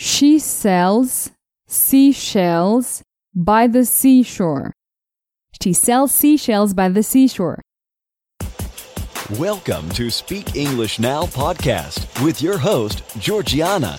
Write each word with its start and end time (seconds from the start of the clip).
She 0.00 0.38
sells 0.38 1.32
seashells 1.66 3.02
by 3.34 3.66
the 3.66 3.84
seashore. 3.84 4.72
She 5.60 5.72
sells 5.72 6.14
seashells 6.14 6.72
by 6.72 6.88
the 6.88 7.02
seashore. 7.02 7.60
Welcome 9.40 9.88
to 9.90 10.08
Speak 10.08 10.54
English 10.54 11.00
Now 11.00 11.24
podcast 11.24 12.24
with 12.24 12.40
your 12.40 12.58
host, 12.58 13.02
Georgiana, 13.18 13.98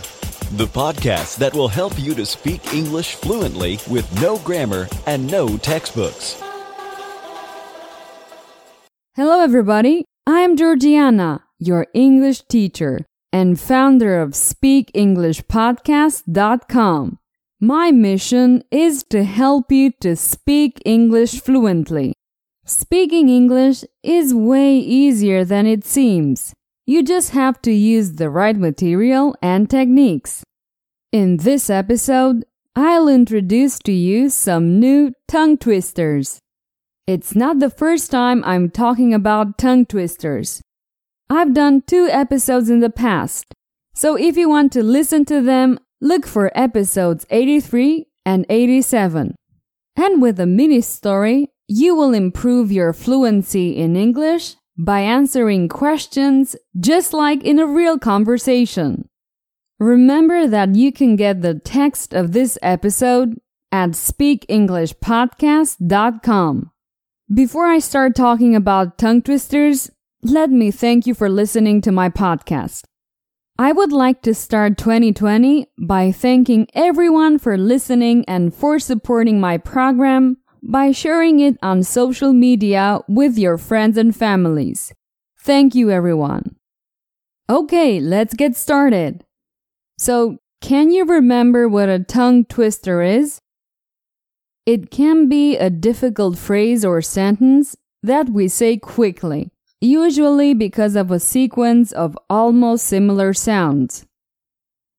the 0.54 0.68
podcast 0.68 1.38
that 1.40 1.54
will 1.54 1.68
help 1.68 2.00
you 2.00 2.16
to 2.16 2.26
speak 2.26 2.74
English 2.74 3.16
fluently 3.16 3.78
with 3.92 4.08
no 4.22 4.38
grammar 4.38 4.88
and 5.06 5.30
no 5.30 5.58
textbooks. 5.58 6.42
Hello, 9.18 9.42
everybody. 9.42 10.06
I'm 10.26 10.56
Georgiana, 10.56 11.44
your 11.60 11.88
English 11.94 12.44
teacher 12.44 13.06
and 13.32 13.60
founder 13.60 14.20
of 14.20 14.32
SpeakEnglishPodcast.com. 14.32 17.20
My 17.62 17.92
mission 17.92 18.64
is 18.72 19.04
to 19.10 19.24
help 19.24 19.72
you 19.72 19.92
to 20.02 20.16
speak 20.16 20.82
English 20.86 21.42
fluently. 21.42 22.14
Speaking 22.66 23.30
English 23.30 23.84
is 24.04 24.34
way 24.34 24.78
easier 24.78 25.44
than 25.44 25.68
it 25.68 25.84
seems. 25.84 26.54
You 26.86 27.04
just 27.04 27.32
have 27.32 27.62
to 27.64 27.72
use 27.72 28.14
the 28.14 28.30
right 28.30 28.56
material 28.56 29.36
and 29.42 29.70
techniques. 29.70 30.44
In 31.12 31.38
this 31.38 31.70
episode, 31.70 32.46
I'll 32.76 33.08
introduce 33.08 33.80
to 33.80 33.92
you 33.92 34.30
some 34.30 34.80
new 34.80 35.12
tongue 35.28 35.58
twisters. 35.58 36.40
It's 37.08 37.36
not 37.36 37.60
the 37.60 37.70
first 37.70 38.12
time 38.12 38.44
I'm 38.46 38.70
talking 38.70 39.14
about 39.14 39.58
tongue 39.58 39.86
twisters. 39.86 40.62
I've 41.30 41.54
done 41.54 41.84
two 41.86 42.08
episodes 42.10 42.70
in 42.70 42.80
the 42.80 42.90
past, 42.90 43.54
so 43.94 44.16
if 44.16 44.36
you 44.36 44.50
want 44.50 44.72
to 44.74 44.82
listen 44.82 45.26
to 45.26 45.42
them, 45.42 45.80
look 46.02 46.26
for 46.26 46.52
episodes 46.56 47.28
83 47.30 48.08
and 48.26 48.48
87. 48.50 49.36
And 49.96 50.22
with 50.22 50.40
a 50.40 50.46
mini 50.46 50.82
story, 50.82 51.48
you 51.68 51.96
will 51.96 52.14
improve 52.14 52.72
your 52.72 52.94
fluency 52.94 53.78
in 53.78 53.96
English 53.96 54.56
by 54.78 55.00
answering 55.02 55.68
questions 55.68 56.56
just 56.80 57.14
like 57.14 57.44
in 57.44 57.60
a 57.60 57.68
real 57.68 58.00
conversation. 58.00 59.10
Remember 59.80 60.48
that 60.48 60.76
you 60.76 60.92
can 60.92 61.16
get 61.16 61.42
the 61.42 61.60
text 61.60 62.14
of 62.14 62.32
this 62.32 62.58
episode 62.62 63.40
at 63.72 63.92
speakenglishpodcast.com. 63.92 66.72
Before 67.32 67.68
I 67.68 67.78
start 67.80 68.16
talking 68.16 68.56
about 68.56 68.98
tongue 68.98 69.22
twisters, 69.22 69.92
let 70.22 70.50
me 70.50 70.70
thank 70.70 71.08
you 71.08 71.14
for 71.14 71.30
listening 71.30 71.80
to 71.82 71.94
my 71.94 72.10
podcast. 72.10 72.84
I 73.58 73.72
would 73.72 73.94
like 73.94 74.22
to 74.24 74.34
start 74.34 74.78
2020 74.78 75.68
by 75.80 76.12
thanking 76.12 76.68
everyone 76.74 77.40
for 77.40 77.58
listening 77.58 78.26
and 78.28 78.54
for 78.54 78.80
supporting 78.80 79.40
my 79.40 79.58
program 79.58 80.38
by 80.62 80.92
sharing 80.92 81.40
it 81.40 81.58
on 81.62 81.84
social 81.84 82.34
media 82.34 83.00
with 83.08 83.38
your 83.38 83.58
friends 83.58 83.98
and 83.98 84.14
families. 84.14 84.92
Thank 85.42 85.74
you, 85.74 85.90
everyone. 85.90 86.58
Okay, 87.50 88.02
let's 88.02 88.34
get 88.34 88.58
started. 88.58 89.24
So, 89.98 90.38
can 90.62 90.92
you 90.92 91.06
remember 91.06 91.70
what 91.70 91.88
a 91.88 92.00
tongue 92.00 92.44
twister 92.44 93.02
is? 93.02 93.40
It 94.66 94.92
can 94.92 95.30
be 95.30 95.56
a 95.56 95.70
difficult 95.70 96.38
phrase 96.38 96.84
or 96.84 97.02
sentence 97.02 97.78
that 98.04 98.30
we 98.30 98.50
say 98.50 98.76
quickly 98.76 99.52
usually 99.82 100.54
because 100.54 100.96
of 100.96 101.12
a 101.12 101.20
sequence 101.20 101.92
of 101.92 102.18
almost 102.30 102.86
similar 102.86 103.34
sounds. 103.34 104.06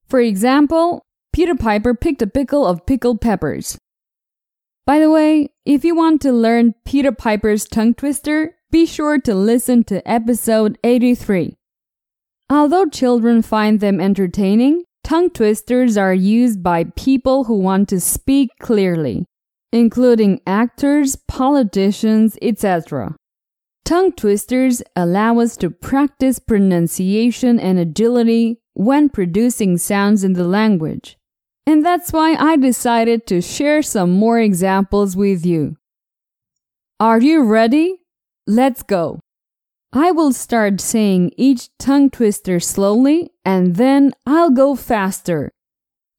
For 0.08 0.20
example, 0.20 1.02
Peter 1.32 1.54
Piper 1.54 1.94
picked 1.94 2.22
a 2.22 2.26
pickle 2.26 2.66
of 2.66 2.86
pickled 2.86 3.20
peppers. 3.20 3.78
By 4.86 4.98
the 4.98 5.10
way, 5.10 5.50
if 5.64 5.84
you 5.84 5.94
want 5.94 6.20
to 6.22 6.32
learn 6.32 6.74
Peter 6.84 7.12
Piper's 7.12 7.66
tongue 7.66 7.94
twister, 7.94 8.56
be 8.72 8.86
sure 8.86 9.20
to 9.20 9.34
listen 9.34 9.84
to 9.84 10.08
episode 10.08 10.78
83. 10.82 11.56
Although 12.48 12.86
children 12.86 13.42
find 13.42 13.78
them 13.78 14.00
entertaining, 14.00 14.84
tongue 15.04 15.30
twisters 15.30 15.96
are 15.96 16.14
used 16.14 16.62
by 16.62 16.84
people 16.96 17.44
who 17.44 17.58
want 17.58 17.88
to 17.90 18.00
speak 18.00 18.50
clearly, 18.60 19.26
including 19.72 20.40
actors, 20.46 21.16
politicians, 21.28 22.36
etc. 22.42 23.14
Tongue 23.90 24.12
twisters 24.12 24.84
allow 24.94 25.40
us 25.40 25.56
to 25.56 25.68
practice 25.68 26.38
pronunciation 26.38 27.58
and 27.58 27.76
agility 27.76 28.60
when 28.72 29.08
producing 29.08 29.78
sounds 29.78 30.22
in 30.22 30.34
the 30.34 30.46
language. 30.46 31.18
And 31.66 31.84
that's 31.84 32.12
why 32.12 32.36
I 32.36 32.56
decided 32.56 33.26
to 33.26 33.40
share 33.40 33.82
some 33.82 34.12
more 34.12 34.38
examples 34.38 35.16
with 35.16 35.44
you. 35.44 35.76
Are 37.00 37.20
you 37.20 37.42
ready? 37.42 37.96
Let's 38.46 38.84
go. 38.84 39.18
I 39.92 40.12
will 40.12 40.32
start 40.32 40.80
saying 40.80 41.32
each 41.36 41.76
tongue 41.76 42.10
twister 42.10 42.60
slowly 42.60 43.32
and 43.44 43.74
then 43.74 44.12
I'll 44.24 44.52
go 44.52 44.76
faster. 44.76 45.50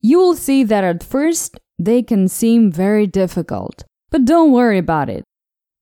You 0.02 0.20
will 0.20 0.36
see 0.36 0.66
that 0.66 0.84
at 0.84 1.06
first 1.06 1.58
they 1.80 2.04
can 2.04 2.28
seem 2.28 2.70
very 2.70 3.08
difficult, 3.08 3.86
but 4.10 4.26
don't 4.26 4.52
worry 4.52 4.78
about 4.78 5.10
it. 5.10 5.24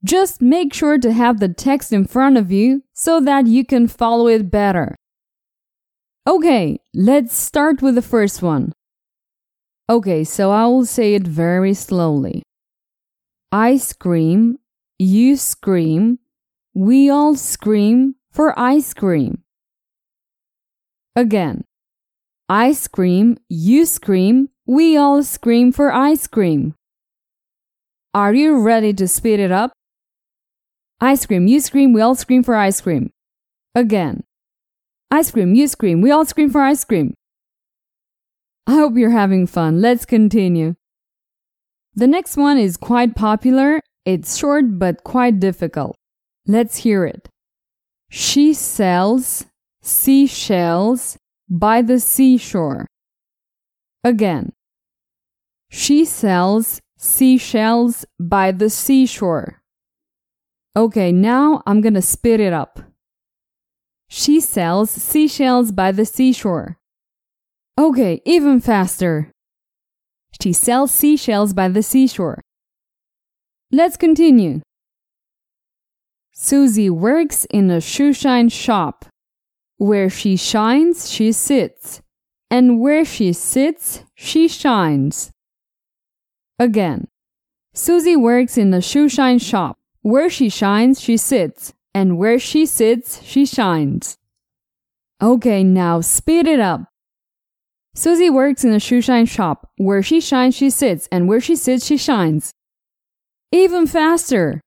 Just 0.03 0.41
make 0.41 0.73
sure 0.73 0.97
to 0.97 1.11
have 1.11 1.39
the 1.39 1.49
text 1.49 1.91
in 1.91 2.05
front 2.05 2.37
of 2.37 2.51
you 2.51 2.83
so 2.93 3.19
that 3.19 3.47
you 3.47 3.65
can 3.65 3.87
follow 3.87 4.27
it 4.27 4.49
better. 4.49 4.95
Okay, 6.25 6.79
let's 6.93 7.35
start 7.35 7.81
with 7.81 7.95
the 7.95 8.01
first 8.01 8.41
one. 8.41 8.71
Okay, 9.89 10.23
so 10.23 10.51
I 10.51 10.65
will 10.67 10.85
say 10.85 11.15
it 11.15 11.27
very 11.27 11.73
slowly. 11.73 12.43
I 13.51 13.77
scream, 13.77 14.59
you 14.99 15.35
scream, 15.35 16.19
we 16.75 17.09
all 17.09 17.35
scream 17.35 18.15
for 18.31 18.57
ice 18.57 18.93
cream. 18.93 19.43
Again, 21.15 21.65
I 22.47 22.71
scream, 22.71 23.37
you 23.49 23.85
scream, 23.85 24.49
we 24.65 24.95
all 24.95 25.23
scream 25.23 25.71
for 25.71 25.91
ice 25.91 26.27
cream. 26.27 26.75
Are 28.13 28.33
you 28.33 28.61
ready 28.61 28.93
to 28.93 29.07
speed 29.07 29.39
it 29.39 29.51
up? 29.51 29.71
Ice 31.01 31.25
cream, 31.25 31.47
you 31.47 31.61
scream, 31.61 31.93
we 31.93 32.01
all 32.01 32.15
scream 32.15 32.43
for 32.43 32.55
ice 32.55 32.81
cream. 32.81 33.11
Again. 33.73 34.23
Ice 35.09 35.31
cream, 35.31 35.55
you 35.55 35.67
scream, 35.67 36.01
we 36.01 36.11
all 36.11 36.25
scream 36.25 36.49
for 36.49 36.61
ice 36.61 36.83
cream. 36.83 37.13
I 38.67 38.73
hope 38.73 38.97
you're 38.97 39.09
having 39.09 39.47
fun. 39.47 39.81
Let's 39.81 40.05
continue. 40.05 40.75
The 41.95 42.07
next 42.07 42.37
one 42.37 42.57
is 42.57 42.77
quite 42.77 43.15
popular. 43.15 43.81
It's 44.05 44.37
short 44.37 44.77
but 44.77 45.03
quite 45.03 45.39
difficult. 45.39 45.95
Let's 46.45 46.77
hear 46.77 47.05
it. 47.05 47.29
She 48.09 48.53
sells 48.53 49.45
seashells 49.81 51.17
by 51.49 51.81
the 51.81 51.99
seashore. 51.99 52.87
Again. 54.03 54.53
She 55.69 56.05
sells 56.05 56.81
seashells 56.97 58.05
by 58.19 58.51
the 58.51 58.69
seashore. 58.69 59.58
Okay, 60.75 61.11
now 61.11 61.63
I'm 61.65 61.81
gonna 61.81 62.01
spit 62.01 62.39
it 62.39 62.53
up. 62.53 62.79
She 64.07 64.39
sells 64.39 64.89
seashells 64.89 65.71
by 65.71 65.91
the 65.91 66.05
seashore. 66.05 66.77
Okay, 67.77 68.21
even 68.25 68.59
faster. 68.59 69.31
She 70.41 70.53
sells 70.53 70.91
seashells 70.91 71.53
by 71.53 71.69
the 71.69 71.81
seashore. 71.81 72.41
Let's 73.71 73.97
continue. 73.97 74.61
Susie 76.31 76.89
works 76.89 77.45
in 77.45 77.71
a 77.71 77.77
shoeshine 77.77 78.51
shop. 78.51 79.05
Where 79.77 80.09
she 80.09 80.35
shines, 80.35 81.09
she 81.09 81.31
sits. 81.31 82.01
And 82.51 82.79
where 82.79 83.05
she 83.05 83.33
sits, 83.33 84.03
she 84.15 84.47
shines. 84.47 85.31
Again. 86.59 87.07
Susie 87.73 88.15
works 88.15 88.57
in 88.57 88.73
a 88.73 88.77
shoeshine 88.77 89.41
shop. 89.41 89.78
Where 90.09 90.27
she 90.27 90.49
shines, 90.49 90.99
she 90.99 91.17
sits, 91.17 91.75
and 91.93 92.17
where 92.17 92.39
she 92.39 92.65
sits, 92.65 93.21
she 93.21 93.45
shines. 93.45 94.17
Okay, 95.21 95.63
now 95.63 96.01
speed 96.01 96.47
it 96.47 96.59
up. 96.59 96.81
Susie 97.93 98.31
works 98.31 98.63
in 98.63 98.73
a 98.73 98.79
shoe 98.79 99.01
shine 99.01 99.27
shop. 99.27 99.69
Where 99.77 100.01
she 100.01 100.19
shines, 100.19 100.55
she 100.55 100.71
sits, 100.71 101.07
and 101.11 101.27
where 101.27 101.39
she 101.39 101.55
sits, 101.55 101.85
she 101.85 101.95
shines. 101.95 102.51
Even 103.51 103.85
faster. 103.85 104.61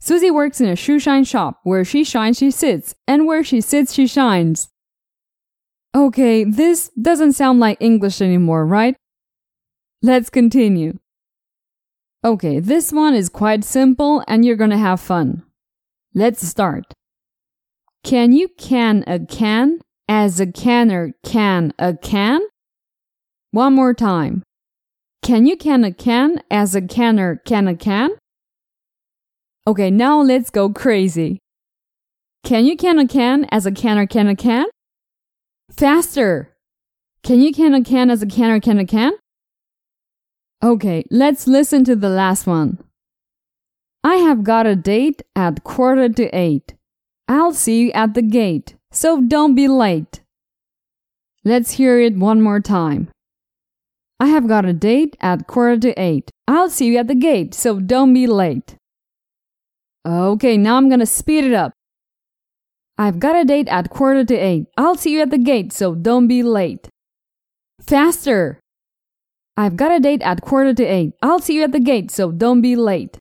Susie 0.00 0.30
works 0.30 0.62
in 0.62 0.68
a 0.70 0.76
shoe 0.76 0.98
shine 0.98 1.24
shop. 1.24 1.60
Where 1.62 1.84
she 1.84 2.02
shines, 2.02 2.38
she 2.38 2.50
sits, 2.50 2.94
and 3.06 3.26
where 3.26 3.44
she 3.44 3.60
sits, 3.60 3.92
she 3.92 4.06
shines. 4.06 4.70
Okay, 5.94 6.42
this 6.42 6.90
doesn't 6.98 7.34
sound 7.34 7.60
like 7.60 7.76
English 7.80 8.22
anymore, 8.22 8.64
right? 8.64 8.96
Let's 10.00 10.30
continue. 10.30 10.94
Okay, 12.22 12.60
this 12.60 12.92
one 12.92 13.14
is 13.14 13.30
quite 13.30 13.64
simple 13.64 14.22
and 14.28 14.44
you're 14.44 14.56
gonna 14.56 14.76
have 14.76 15.00
fun. 15.00 15.42
Let's 16.14 16.46
start. 16.46 16.92
Can 18.04 18.32
you 18.32 18.48
can 18.48 19.04
a 19.06 19.18
can 19.18 19.80
as 20.06 20.38
a 20.38 20.46
canner 20.46 21.14
can 21.24 21.72
a 21.78 21.96
can? 21.96 22.42
One 23.52 23.74
more 23.74 23.94
time. 23.94 24.42
Can 25.22 25.46
you 25.46 25.56
can 25.56 25.82
a 25.82 25.92
can 25.92 26.42
as 26.50 26.74
a 26.74 26.82
canner 26.82 27.40
can 27.46 27.66
a 27.66 27.74
can? 27.74 28.10
Okay, 29.66 29.90
now 29.90 30.20
let's 30.20 30.50
go 30.50 30.68
crazy. 30.68 31.38
Can 32.44 32.66
you 32.66 32.76
can 32.76 32.98
a 32.98 33.06
can 33.06 33.46
as 33.50 33.64
a 33.64 33.72
canner 33.72 34.06
can 34.06 34.28
a 34.28 34.36
can? 34.36 34.66
Faster! 35.70 36.54
Can 37.22 37.40
you 37.40 37.52
can 37.52 37.72
a 37.74 37.82
can 37.82 38.10
as 38.10 38.22
a 38.22 38.26
canner 38.26 38.60
can 38.60 38.78
a 38.78 38.84
can? 38.84 39.12
Okay, 40.62 41.04
let's 41.10 41.46
listen 41.46 41.84
to 41.84 41.96
the 41.96 42.10
last 42.10 42.46
one. 42.46 42.78
I 44.04 44.16
have 44.16 44.44
got 44.44 44.66
a 44.66 44.76
date 44.76 45.22
at 45.34 45.64
quarter 45.64 46.10
to 46.10 46.28
eight. 46.36 46.74
I'll 47.28 47.54
see 47.54 47.80
you 47.80 47.92
at 47.92 48.12
the 48.12 48.22
gate, 48.22 48.74
so 48.90 49.22
don't 49.22 49.54
be 49.54 49.68
late. 49.68 50.20
Let's 51.44 51.72
hear 51.72 51.98
it 51.98 52.16
one 52.16 52.42
more 52.42 52.60
time. 52.60 53.08
I 54.18 54.26
have 54.26 54.46
got 54.46 54.66
a 54.66 54.74
date 54.74 55.16
at 55.20 55.46
quarter 55.46 55.78
to 55.80 55.98
eight. 55.98 56.30
I'll 56.46 56.68
see 56.68 56.88
you 56.88 56.98
at 56.98 57.08
the 57.08 57.14
gate, 57.14 57.54
so 57.54 57.80
don't 57.80 58.12
be 58.12 58.26
late. 58.26 58.76
Okay, 60.06 60.58
now 60.58 60.76
I'm 60.76 60.90
gonna 60.90 61.06
speed 61.06 61.44
it 61.44 61.54
up. 61.54 61.72
I've 62.98 63.18
got 63.18 63.34
a 63.34 63.46
date 63.46 63.68
at 63.68 63.88
quarter 63.88 64.26
to 64.26 64.34
eight. 64.34 64.66
I'll 64.76 64.96
see 64.96 65.12
you 65.12 65.22
at 65.22 65.30
the 65.30 65.38
gate, 65.38 65.72
so 65.72 65.94
don't 65.94 66.28
be 66.28 66.42
late. 66.42 66.90
Faster! 67.80 68.59
I've 69.60 69.76
got 69.76 69.92
a 69.92 70.00
date 70.00 70.22
at 70.22 70.40
quarter 70.40 70.72
to 70.72 70.84
eight. 70.84 71.12
I'll 71.20 71.38
see 71.38 71.56
you 71.56 71.64
at 71.64 71.72
the 71.72 71.80
gate, 71.80 72.10
so 72.10 72.32
don't 72.32 72.62
be 72.62 72.76
late. 72.76 73.18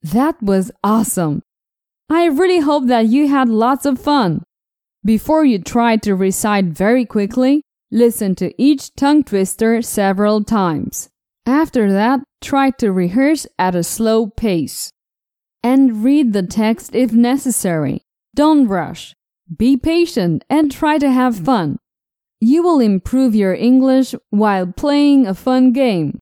That 0.00 0.40
was 0.40 0.70
awesome. 0.84 1.42
I 2.08 2.26
really 2.26 2.60
hope 2.60 2.86
that 2.86 3.06
you 3.06 3.26
had 3.26 3.48
lots 3.48 3.86
of 3.86 3.98
fun. 3.98 4.44
Before 5.04 5.44
you 5.44 5.58
try 5.58 5.96
to 5.96 6.14
recite 6.14 6.66
very 6.66 7.04
quickly, 7.04 7.62
listen 7.90 8.36
to 8.36 8.54
each 8.56 8.94
tongue 8.94 9.24
twister 9.24 9.82
several 9.82 10.44
times. 10.44 11.08
After 11.44 11.92
that, 11.92 12.20
try 12.40 12.70
to 12.78 12.92
rehearse 12.92 13.48
at 13.58 13.74
a 13.74 13.82
slow 13.82 14.28
pace. 14.28 14.92
And 15.60 16.04
read 16.04 16.34
the 16.34 16.44
text 16.44 16.94
if 16.94 17.12
necessary. 17.12 18.02
Don't 18.36 18.68
rush. 18.68 19.12
Be 19.58 19.76
patient 19.76 20.44
and 20.48 20.70
try 20.70 20.98
to 20.98 21.10
have 21.10 21.44
fun. 21.44 21.78
You 22.46 22.62
will 22.62 22.78
improve 22.78 23.34
your 23.34 23.54
English 23.54 24.14
while 24.30 24.68
playing 24.68 25.26
a 25.26 25.34
fun 25.34 25.72
game. 25.72 26.20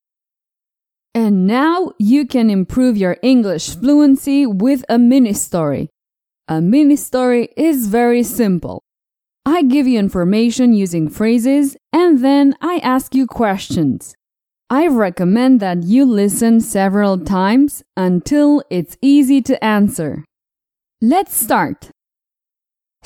And 1.15 1.47
now 1.47 1.93
you 1.99 2.27
can 2.27 2.49
improve 2.49 2.97
your 2.97 3.19
English 3.23 3.77
fluency 3.77 4.47
with 4.47 4.87
a 4.89 4.97
mini 4.97 5.35
story. 5.35 5.91
A 6.49 6.63
mini 6.63 6.97
story 6.97 7.51
is 7.59 7.89
very 7.89 8.23
simple. 8.23 8.83
I 9.45 9.65
give 9.65 9.87
you 9.87 9.99
information 9.99 10.73
using 10.73 11.11
phrases 11.11 11.77
and 11.93 12.25
then 12.25 12.55
I 12.63 12.81
ask 12.83 13.15
you 13.15 13.27
questions. 13.27 14.15
I 14.71 14.87
recommend 14.87 15.61
that 15.61 15.83
you 15.83 16.07
listen 16.07 16.63
several 16.63 17.19
times 17.19 17.83
until 17.99 18.63
it's 18.71 18.97
easy 19.03 19.43
to 19.43 19.63
answer. 19.63 20.25
Let's 21.03 21.37
start. 21.37 21.91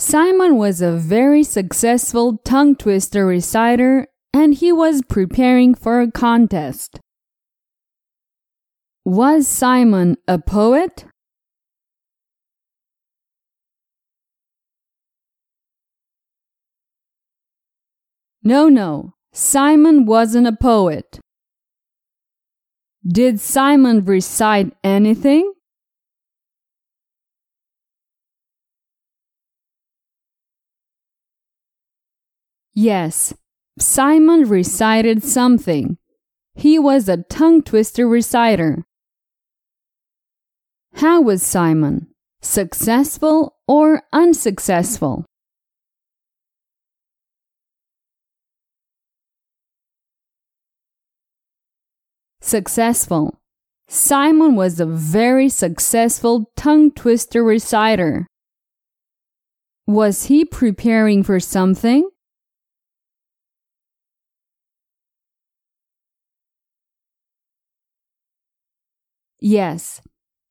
Simon 0.00 0.54
was 0.54 0.80
a 0.80 0.92
very 0.92 1.42
successful 1.42 2.38
tongue 2.44 2.76
twister 2.76 3.26
reciter 3.26 4.06
and 4.32 4.54
he 4.54 4.70
was 4.70 5.02
preparing 5.02 5.74
for 5.74 6.00
a 6.00 6.08
contest. 6.08 7.00
Was 9.04 9.48
Simon 9.48 10.16
a 10.28 10.38
poet? 10.38 11.04
No, 18.44 18.68
no, 18.68 19.14
Simon 19.32 20.06
wasn't 20.06 20.46
a 20.46 20.52
poet. 20.52 21.18
Did 23.04 23.40
Simon 23.40 24.04
recite 24.04 24.72
anything? 24.84 25.54
Yes, 32.80 33.34
Simon 33.80 34.48
recited 34.48 35.24
something. 35.24 35.98
He 36.54 36.78
was 36.78 37.08
a 37.08 37.24
tongue 37.24 37.60
twister 37.60 38.06
reciter. 38.06 38.84
How 40.94 41.20
was 41.20 41.42
Simon? 41.42 42.06
Successful 42.40 43.56
or 43.66 44.02
unsuccessful? 44.12 45.24
Successful. 52.40 53.40
Simon 53.88 54.54
was 54.54 54.78
a 54.78 54.86
very 54.86 55.48
successful 55.48 56.52
tongue 56.54 56.92
twister 56.92 57.42
reciter. 57.42 58.28
Was 59.88 60.26
he 60.26 60.44
preparing 60.44 61.24
for 61.24 61.40
something? 61.40 62.08
Yes, 69.40 70.00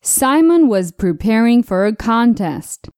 Simon 0.01 0.68
was 0.68 0.92
preparing 0.92 1.62
for 1.62 1.86
a 1.86 1.95
contest. 1.95 2.89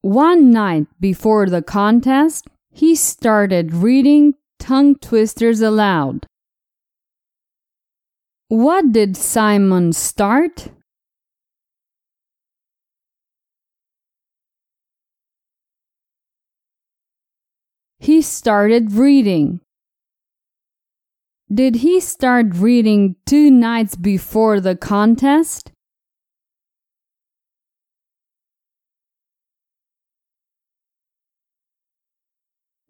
One 0.00 0.50
night 0.50 0.88
before 0.98 1.46
the 1.48 1.62
contest, 1.62 2.48
he 2.72 2.96
started 2.96 3.72
reading 3.72 4.34
tongue 4.58 4.96
twisters 4.96 5.60
aloud. 5.60 6.26
What 8.48 8.92
did 8.92 9.16
Simon 9.16 9.92
start? 9.92 10.68
He 18.00 18.20
started 18.20 18.92
reading. 18.92 19.60
Did 21.52 21.76
he 21.76 22.00
start 22.00 22.54
reading 22.54 23.16
two 23.26 23.50
nights 23.50 23.94
before 23.94 24.58
the 24.58 24.74
contest? 24.74 25.70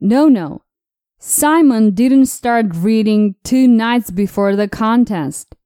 No, 0.00 0.28
no. 0.28 0.62
Simon 1.18 1.92
didn't 1.92 2.26
start 2.26 2.66
reading 2.76 3.34
two 3.42 3.66
nights 3.66 4.12
before 4.12 4.54
the 4.54 4.68
contest. 4.68 5.56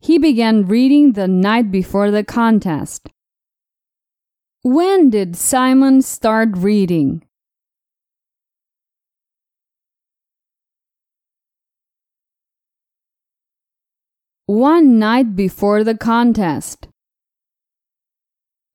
He 0.00 0.16
began 0.16 0.66
reading 0.66 1.12
the 1.12 1.28
night 1.28 1.70
before 1.70 2.10
the 2.10 2.24
contest. 2.24 3.10
When 4.62 5.10
did 5.10 5.36
Simon 5.36 6.00
start 6.00 6.50
reading? 6.56 7.25
One 14.46 14.98
night 14.98 15.34
before 15.34 15.82
the 15.82 15.96
contest. 15.96 16.88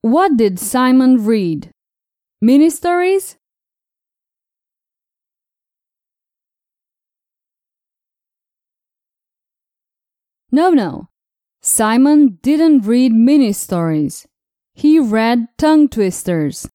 What 0.02 0.36
did 0.36 0.58
Simon 0.58 1.24
read? 1.24 1.70
Mini 2.40 2.68
stories? 2.68 3.36
No, 10.50 10.70
no. 10.70 11.08
Simon 11.62 12.38
didn't 12.42 12.82
read 12.84 13.12
mini 13.12 13.52
stories. 13.52 14.26
He 14.74 14.98
read 14.98 15.46
tongue 15.56 15.88
twisters. 15.88 16.68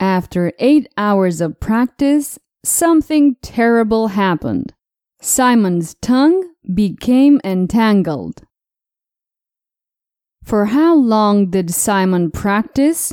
After 0.00 0.52
eight 0.58 0.88
hours 0.96 1.40
of 1.40 1.60
practice, 1.60 2.38
something 2.64 3.36
terrible 3.42 4.08
happened. 4.08 4.72
Simon's 5.20 5.94
tongue 6.02 6.53
became 6.72 7.40
entangled. 7.44 8.42
For 10.42 10.66
how 10.66 10.94
long 10.94 11.50
did 11.50 11.72
Simon 11.72 12.30
practice? 12.30 13.12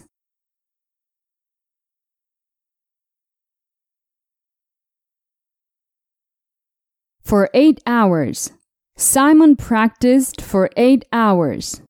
For 7.24 7.50
eight 7.54 7.80
hours. 7.86 8.52
Simon 8.98 9.56
practiced 9.56 10.42
for 10.42 10.70
eight 10.76 11.06
hours. 11.14 11.82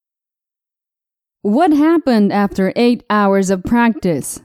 What 1.41 1.74
happened 1.74 2.32
after 2.32 2.72
eight 2.75 3.03
hours 3.10 3.50
of 3.50 3.63
practice? 3.63 4.39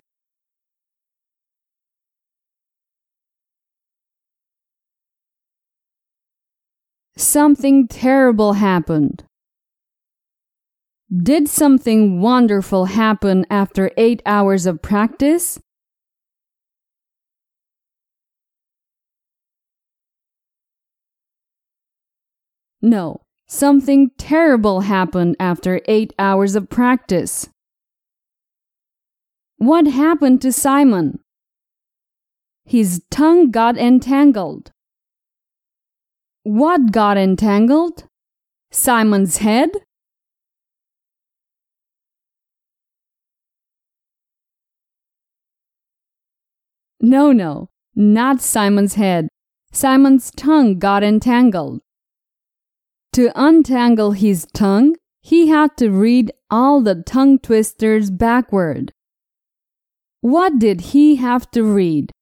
Something 7.17 7.89
terrible 7.89 8.55
happened. 8.55 9.25
Did 11.11 11.49
something 11.49 12.21
wonderful 12.21 12.87
happen 12.87 13.47
after 13.49 13.91
eight 13.97 14.21
hours 14.27 14.67
of 14.67 14.83
practice? 14.83 15.59
No, 22.83 23.23
something 23.47 24.11
terrible 24.19 24.83
happened 24.83 25.37
after 25.41 25.81
eight 25.87 26.13
hours 26.19 26.55
of 26.55 26.69
practice. 26.69 27.49
What 29.57 29.87
happened 29.87 30.43
to 30.43 30.53
Simon? 30.53 31.21
His 32.67 33.03
tongue 33.11 33.51
got 33.51 33.79
entangled. 33.79 34.73
What 36.47 36.93
got 36.93 37.19
entangled? 37.19 38.05
Simon's 38.71 39.39
head? 39.39 39.71
No, 47.01 47.33
no, 47.33 47.71
not 47.97 48.41
Simon's 48.41 48.95
head. 48.95 49.27
Simon's 49.73 50.31
tongue 50.37 50.79
got 50.79 51.03
entangled. 51.03 51.81
To 53.15 53.33
untangle 53.35 54.13
his 54.13 54.47
tongue, 54.55 54.95
he 55.23 55.49
had 55.49 55.77
to 55.79 55.91
read 55.91 56.31
all 56.49 56.81
the 56.81 57.03
tongue 57.03 57.41
twisters 57.41 58.13
backward. 58.13 58.93
What 60.21 60.61
did 60.61 60.93
he 60.93 61.17
have 61.17 61.51
to 61.51 61.65
read? 61.65 62.13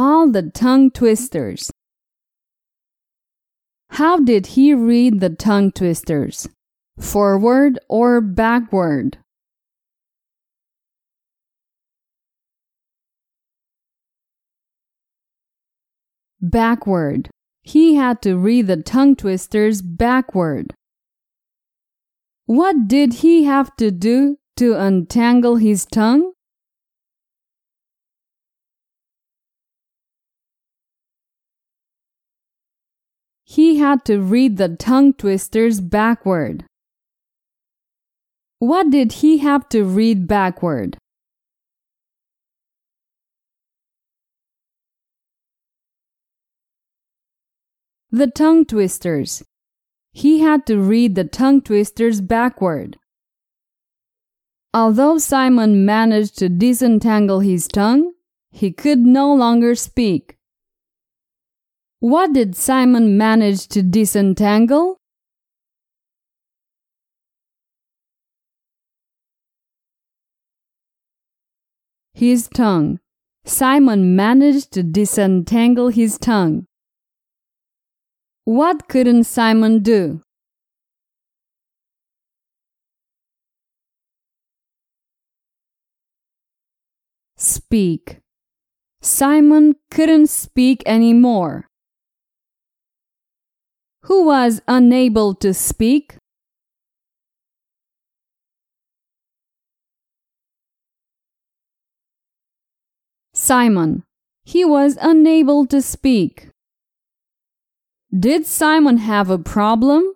All 0.00 0.30
the 0.30 0.42
tongue 0.42 0.92
twisters. 0.92 1.72
How 3.90 4.20
did 4.20 4.54
he 4.54 4.72
read 4.72 5.18
the 5.18 5.30
tongue 5.30 5.72
twisters? 5.72 6.46
Forward 7.00 7.80
or 7.88 8.20
backward? 8.20 9.18
Backward. 16.40 17.28
He 17.62 17.96
had 17.96 18.22
to 18.22 18.36
read 18.36 18.68
the 18.68 18.80
tongue 18.80 19.16
twisters 19.16 19.82
backward. 19.82 20.74
What 22.46 22.86
did 22.86 23.14
he 23.14 23.44
have 23.44 23.74
to 23.78 23.90
do 23.90 24.36
to 24.58 24.74
untangle 24.74 25.56
his 25.56 25.84
tongue? 25.84 26.34
He 33.50 33.76
had 33.76 34.04
to 34.04 34.20
read 34.20 34.58
the 34.58 34.76
tongue 34.76 35.14
twisters 35.14 35.80
backward. 35.80 36.64
What 38.58 38.90
did 38.90 39.24
he 39.24 39.38
have 39.38 39.66
to 39.70 39.84
read 39.84 40.28
backward? 40.28 40.98
The 48.10 48.26
tongue 48.26 48.66
twisters. 48.66 49.42
He 50.12 50.40
had 50.40 50.66
to 50.66 50.78
read 50.78 51.14
the 51.14 51.24
tongue 51.24 51.62
twisters 51.62 52.20
backward. 52.20 52.98
Although 54.74 55.16
Simon 55.16 55.86
managed 55.86 56.36
to 56.38 56.50
disentangle 56.50 57.40
his 57.40 57.66
tongue, 57.66 58.12
he 58.50 58.72
could 58.72 58.98
no 58.98 59.32
longer 59.32 59.74
speak. 59.74 60.37
What 62.00 62.32
did 62.32 62.54
Simon 62.54 63.18
manage 63.18 63.66
to 63.68 63.82
disentangle? 63.82 64.98
His 72.14 72.48
tongue. 72.48 73.00
Simon 73.44 74.14
managed 74.14 74.72
to 74.72 74.82
disentangle 74.82 75.88
his 75.88 76.18
tongue. 76.18 76.66
What 78.44 78.88
couldn't 78.88 79.24
Simon 79.24 79.82
do? 79.82 80.22
Speak. 87.36 88.20
Simon 89.00 89.74
couldn't 89.90 90.28
speak 90.28 90.82
anymore. 90.86 91.67
Who 94.02 94.24
was 94.24 94.60
unable 94.68 95.34
to 95.36 95.52
speak? 95.52 96.16
Simon. 103.34 104.04
He 104.44 104.64
was 104.64 104.98
unable 105.00 105.66
to 105.66 105.82
speak. 105.82 106.48
Did 108.10 108.46
Simon 108.46 108.96
have 108.98 109.30
a 109.30 109.38
problem? 109.38 110.14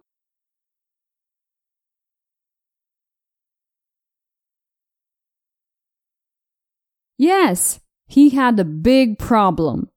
Yes, 7.18 7.80
he 8.06 8.30
had 8.30 8.58
a 8.58 8.64
big 8.64 9.18
problem. 9.18 9.88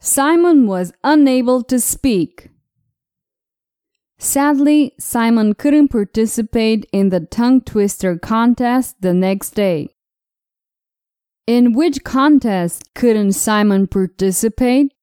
Simon 0.00 0.66
was 0.66 0.92
unable 1.02 1.62
to 1.64 1.80
speak. 1.80 2.50
Sadly, 4.24 4.94
Simon 4.98 5.52
couldn't 5.52 5.88
participate 5.88 6.88
in 6.92 7.10
the 7.10 7.20
tongue 7.20 7.60
twister 7.60 8.18
contest 8.18 8.96
the 9.02 9.12
next 9.12 9.50
day. 9.50 9.90
In 11.46 11.74
which 11.74 12.02
contest 12.04 12.94
couldn't 12.94 13.32
Simon 13.32 13.86
participate? 13.86 14.94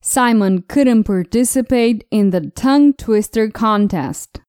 Simon 0.00 0.62
couldn't 0.62 1.04
participate 1.04 2.06
in 2.10 2.30
the 2.30 2.50
tongue 2.56 2.94
twister 2.94 3.50
contest. 3.50 4.40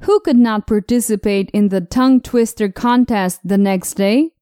Who 0.00 0.18
could 0.18 0.38
not 0.38 0.66
participate 0.66 1.50
in 1.52 1.68
the 1.68 1.80
tongue 1.80 2.20
twister 2.20 2.68
contest 2.68 3.42
the 3.44 3.58
next 3.58 3.94
day? 3.94 4.33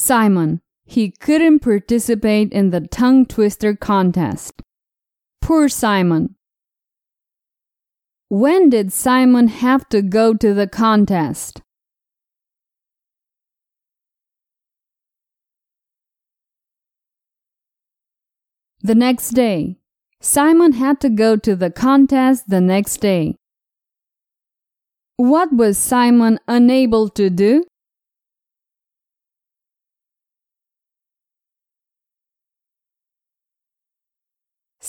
Simon. 0.00 0.60
He 0.86 1.10
couldn't 1.10 1.60
participate 1.60 2.52
in 2.52 2.70
the 2.70 2.80
tongue 2.80 3.26
twister 3.26 3.76
contest. 3.76 4.62
Poor 5.40 5.68
Simon. 5.68 6.36
When 8.28 8.70
did 8.70 8.92
Simon 8.92 9.48
have 9.48 9.88
to 9.90 10.02
go 10.02 10.34
to 10.34 10.54
the 10.54 10.66
contest? 10.66 11.62
The 18.82 18.94
next 18.94 19.30
day, 19.30 19.76
Simon 20.20 20.72
had 20.72 21.00
to 21.02 21.10
go 21.10 21.36
to 21.36 21.54
the 21.54 21.70
contest 21.70 22.48
the 22.48 22.60
next 22.60 22.98
day. 22.98 23.36
What 25.16 25.52
was 25.52 25.76
Simon 25.76 26.38
unable 26.48 27.10
to 27.10 27.28
do? 27.28 27.64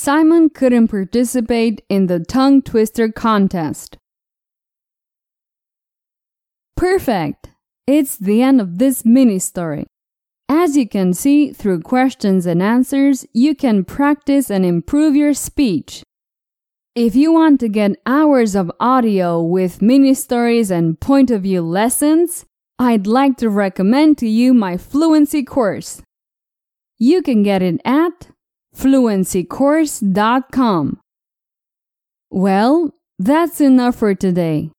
Simon 0.04 0.50
couldn't 0.50 0.88
participate 0.88 1.86
in 1.88 2.08
the 2.08 2.20
tongue 2.20 2.64
twister 2.64 3.12
contest. 3.12 4.00
Perfect! 6.76 7.52
It's 7.86 8.18
the 8.18 8.42
end 8.42 8.60
of 8.60 8.80
this 8.80 9.06
mini 9.06 9.38
story. 9.38 9.86
As 10.50 10.76
you 10.76 10.90
can 10.90 11.14
see 11.14 11.54
through 11.54 11.82
questions 11.82 12.48
and 12.48 12.64
answers, 12.64 13.28
you 13.32 13.54
can 13.54 13.86
practice 13.86 14.50
and 14.50 14.66
improve 14.66 15.16
your 15.16 15.36
speech. 15.36 16.02
If 16.96 17.16
you 17.16 17.32
want 17.32 17.60
to 17.60 17.70
get 17.70 18.02
hours 18.08 18.56
of 18.56 18.72
audio 18.80 19.40
with 19.40 19.84
mini 19.84 20.16
stories 20.16 20.72
and 20.72 21.00
point 21.00 21.30
of 21.30 21.44
view 21.44 21.62
lessons, 21.62 22.48
I'd 22.80 23.06
like 23.06 23.38
to 23.38 23.52
recommend 23.52 24.18
to 24.18 24.28
you 24.28 24.56
my 24.56 24.78
fluency 24.78 25.44
course. 25.44 26.02
You 26.98 27.22
can 27.22 27.44
get 27.44 27.62
it 27.62 27.80
at 27.86 28.32
fluencycourse.com. 28.76 31.00
Well, 32.30 32.92
that's 33.20 33.62
enough 33.62 33.98
for 33.98 34.16
today. 34.16 34.72